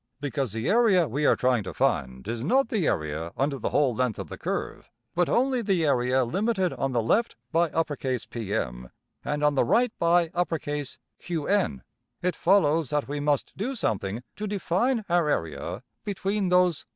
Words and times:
Because 0.19 0.51
the 0.53 0.67
area 0.67 1.07
we 1.07 1.27
are 1.27 1.35
trying 1.35 1.61
to 1.61 1.75
find 1.75 2.27
is 2.27 2.43
not 2.43 2.69
the 2.69 2.87
area 2.87 3.31
under 3.37 3.59
the 3.59 3.69
whole 3.69 3.93
length 3.93 4.17
of 4.17 4.29
the 4.29 4.37
curve, 4.39 4.89
but 5.13 5.29
only 5.29 5.61
the 5.61 5.85
area 5.85 6.25
limited 6.25 6.73
on 6.73 6.91
the 6.91 7.03
left 7.03 7.35
by~$PM$, 7.51 8.89
and 9.23 9.43
on 9.43 9.53
the 9.53 9.63
right 9.63 9.93
by~$QN$, 9.99 11.77
it 12.23 12.35
follows 12.35 12.89
that 12.89 13.07
we 13.07 13.19
must 13.19 13.53
do 13.55 13.75
something 13.75 14.23
to 14.37 14.47
define 14.47 15.05
our 15.07 15.29
area 15.29 15.83
between 16.03 16.49
those 16.49 16.77
`\emph{limits}.' 16.79 16.85